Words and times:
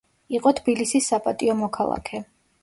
იყო 0.37 0.53
თბილისის 0.59 1.09
საპატიო 1.13 1.57
მოქალაქე. 1.61 2.25